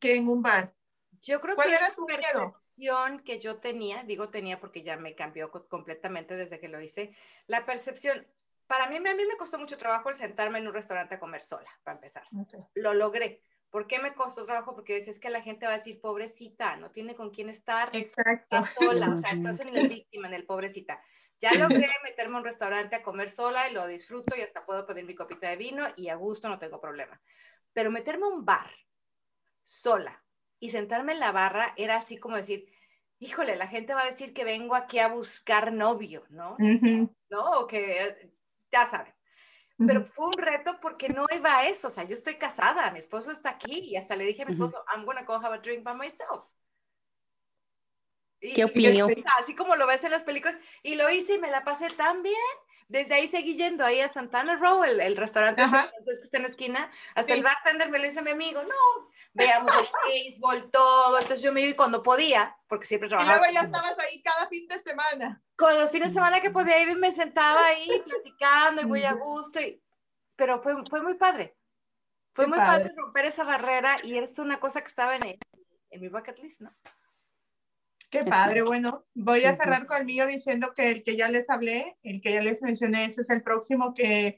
[0.00, 0.74] que en un bar?
[1.22, 2.52] Yo creo ¿Cuál que era tu miedo?
[2.52, 6.80] percepción que yo tenía, digo tenía porque ya me cambió co- completamente desde que lo
[6.80, 7.14] hice,
[7.46, 8.26] la percepción,
[8.66, 11.40] para mí, a mí me costó mucho trabajo el sentarme en un restaurante a comer
[11.40, 12.24] sola, para empezar.
[12.74, 13.42] Lo logré.
[13.72, 14.74] ¿Por qué me costó trabajo?
[14.74, 18.58] Porque es que la gente va a decir, pobrecita, no tiene con quién estar, Exacto.
[18.58, 21.02] está sola, o sea, estás en el víctima, en el pobrecita.
[21.40, 24.86] Ya logré meterme a un restaurante a comer sola y lo disfruto y hasta puedo
[24.86, 27.18] pedir mi copita de vino y a gusto no tengo problema.
[27.72, 28.70] Pero meterme a un bar
[29.62, 30.22] sola
[30.60, 32.70] y sentarme en la barra era así como decir,
[33.20, 36.56] híjole, la gente va a decir que vengo aquí a buscar novio, ¿no?
[36.58, 37.60] ¿No?
[37.60, 38.30] O que,
[38.70, 39.14] ya saben.
[39.86, 42.98] Pero fue un reto porque no iba a eso, o sea, yo estoy casada, mi
[42.98, 45.58] esposo está aquí y hasta le dije a mi esposo, I'm gonna go have a
[45.58, 46.46] drink by myself.
[48.40, 49.08] Y- ¿Qué y- opinió?
[49.38, 52.22] Así como lo ves en las películas, y lo hice y me la pasé tan
[52.22, 52.36] bien.
[52.88, 56.48] Desde ahí seguí yendo ahí a Santana Row, el, el restaurante que está en la
[56.48, 56.90] esquina.
[57.14, 57.38] Hasta Sí.
[57.38, 61.18] el bartender me lo dice mi amigo, no, veamos el béisbol, todo.
[61.18, 63.38] Entonces yo me iba y cuando podía, porque siempre Y trabajaba.
[63.38, 65.42] luego ya estabas ahí cada fin de semana.
[65.56, 69.12] con los fines de semana que podía ir me sentaba ahí platicando y muy a
[69.12, 69.82] gusto, y,
[70.36, 71.56] pero fue, fue muy padre.
[72.34, 72.84] Fue Qué muy padre.
[72.84, 72.94] padre.
[72.96, 75.38] romper esa barrera y es una cosa que estaba en, el-
[75.90, 76.74] en mi bucket list, ¿no?
[78.10, 81.48] Qué padre, bueno, voy a cerrar con el mío diciendo que el que ya les
[81.48, 84.36] hablé, el que ya les mencioné, ese es el próximo que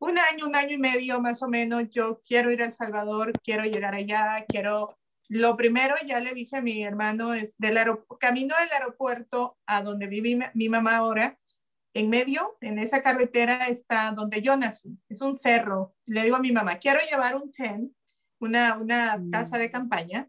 [0.00, 3.32] un año, un año y medio más o menos, yo quiero ir a El Salvador,
[3.44, 7.78] quiero llegar allá, quiero, lo primero ya le dije a mi hermano, es del
[8.18, 11.38] camino del aeropuerto a donde viví mi, mi mamá ahora,
[11.92, 16.40] en medio, en esa carretera está donde yo nací, es un cerro, le digo a
[16.40, 17.92] mi mamá, quiero llevar un tent,
[18.40, 19.30] una, una Mm.
[19.30, 20.28] casa de campaña,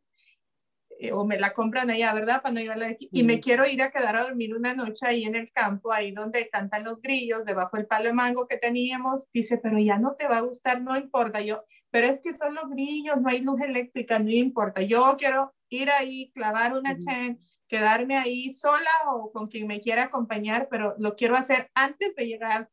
[1.01, 2.41] eh, o me la compran allá, ¿verdad?
[2.41, 3.09] Para no llevarla de aquí.
[3.13, 3.41] Y me Mm.
[3.41, 6.83] quiero ir a quedar a dormir una noche ahí en el campo, ahí donde cantan
[6.83, 9.27] los grillos, debajo del palo de mango que teníamos.
[9.33, 11.41] Dice, pero ya no te va a gustar, no importa.
[11.41, 14.81] Yo, pero es que son los grillos, no hay luz eléctrica, no importa.
[14.81, 17.05] Yo quiero ir ahí, clavar una Ujú.
[17.05, 22.15] tent, quedarme ahí sola o con quien me quiera acompañar, pero lo quiero hacer antes
[22.15, 22.69] de llegar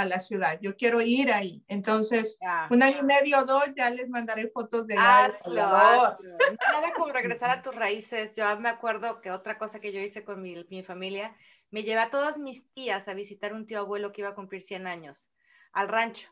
[0.00, 0.58] a la ciudad.
[0.60, 1.64] Yo quiero ir ahí.
[1.68, 2.38] Entonces,
[2.70, 6.36] un año y medio o dos, ya les mandaré fotos de allá Hazlo, hazlo.
[6.72, 8.36] Nada como regresar a tus raíces.
[8.36, 11.36] Yo me acuerdo que otra cosa que yo hice con mi, mi familia,
[11.70, 14.60] me llevé a todas mis tías a visitar un tío abuelo que iba a cumplir
[14.62, 15.30] 100 años,
[15.72, 16.28] al rancho,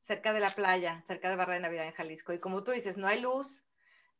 [0.00, 2.32] cerca de la playa, cerca de Barra de Navidad en Jalisco.
[2.32, 3.64] Y como tú dices, no hay luz,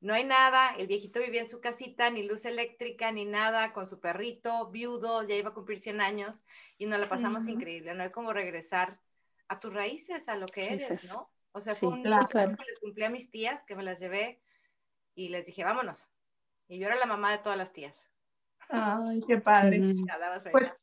[0.04, 3.86] no hay nada, el viejito vivía en su casita, ni luz eléctrica, ni nada, con
[3.86, 6.44] su perrito, viudo, ya iba a cumplir 100 años,
[6.76, 7.94] y nos la pasamos increíble.
[7.94, 9.00] No hay como regresar
[9.48, 11.04] a tus raíces, a lo que eres.
[11.10, 11.30] ¿no?
[11.52, 12.26] O sea, Sí, fue un claro.
[12.26, 14.42] que les cumplí a mis tías, que me las llevé,
[15.14, 16.10] y les dije, vámonos.
[16.68, 18.04] Y yo era la mamá de todas las tías.
[18.68, 19.94] Ay, qué padre.
[20.52, 20.76] Pues.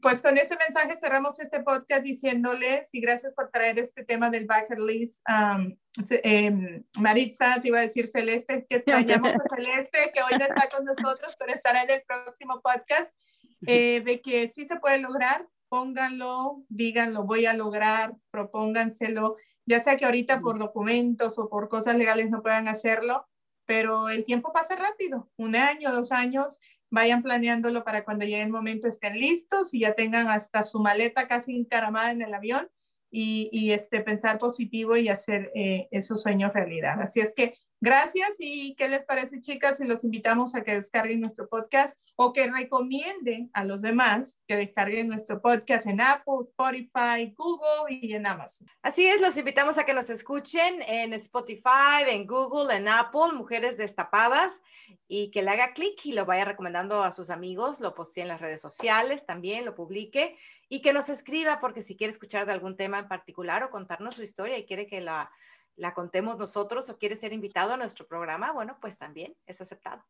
[0.00, 4.46] Pues con ese mensaje cerramos este podcast diciéndoles y gracias por traer este tema del
[4.46, 5.20] bucket list.
[5.28, 5.76] Um,
[6.22, 10.68] em, Maritza, te iba a decir Celeste, que extrañamos a Celeste, que hoy no está
[10.68, 13.16] con nosotros, pero estará en el próximo podcast,
[13.66, 15.48] eh, de que sí se puede lograr.
[15.68, 19.36] pónganlo, díganlo, voy a lograr, propónganselo,
[19.66, 23.28] ya sea que ahorita por documentos o por cosas legales no puedan hacerlo,
[23.66, 26.58] pero el tiempo pasa rápido, un año, dos años,
[26.90, 31.28] vayan planeándolo para cuando llegue el momento estén listos y ya tengan hasta su maleta
[31.28, 32.68] casi encaramada en el avión
[33.10, 37.00] y, este, pensar positivo y hacer eh, esos sueños realidad.
[37.00, 41.20] Así es que Gracias y ¿qué les parece chicas si los invitamos a que descarguen
[41.20, 47.32] nuestro podcast o que recomienden a los demás que descarguen nuestro podcast en Apple, Spotify,
[47.36, 48.66] Google y en Amazon?
[48.82, 53.76] Así es, los invitamos a que nos escuchen en Spotify, en Google, en Apple, Mujeres
[53.76, 54.60] Destapadas
[55.06, 58.28] y que le haga clic y lo vaya recomendando a sus amigos, lo postee en
[58.28, 60.36] las redes sociales también, lo publique
[60.68, 64.16] y que nos escriba porque si quiere escuchar de algún tema en particular o contarnos
[64.16, 65.30] su historia y quiere que la
[65.78, 70.04] la contemos nosotros o quiere ser invitado a nuestro programa, bueno, pues también es aceptado.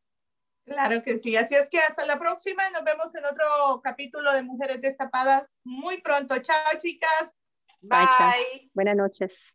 [0.64, 1.37] Claro que sí.
[1.37, 2.62] Así es que hasta la próxima.
[2.71, 6.37] Nos vemos en otro capítulo de Mujeres Destapadas muy pronto.
[6.39, 7.41] Chao, chicas.
[7.81, 8.71] Bye.
[8.75, 9.55] Buenas noches.